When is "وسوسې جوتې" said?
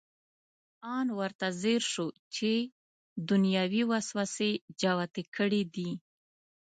3.91-5.23